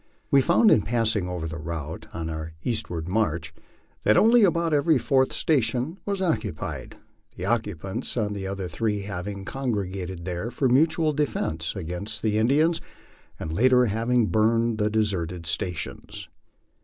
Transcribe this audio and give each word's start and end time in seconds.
We 0.31 0.41
found, 0.41 0.71
in 0.71 0.81
passing 0.81 1.27
over 1.29 1.47
the 1.47 1.59
route 1.59 2.07
on 2.11 2.27
our 2.27 2.53
east 2.63 2.89
ward 2.89 3.07
march, 3.07 3.53
that 4.01 4.17
only 4.17 4.43
about 4.43 4.73
every 4.73 4.97
fourth 4.97 5.31
station 5.31 5.99
was 6.07 6.23
occupied, 6.23 6.95
the 7.35 7.45
occupants 7.45 8.17
of 8.17 8.33
the 8.33 8.47
other 8.47 8.67
three 8.67 9.01
having 9.01 9.45
congregated 9.45 10.25
there 10.25 10.49
for 10.49 10.67
mutual 10.67 11.13
defence 11.13 11.75
against 11.75 12.23
the 12.23 12.39
In 12.39 12.47
dians, 12.47 12.81
the 13.37 13.45
latter 13.53 13.85
having 13.85 14.25
burned 14.25 14.79
the 14.79 14.89
deserted 14.89 15.45
stations. 15.45 16.27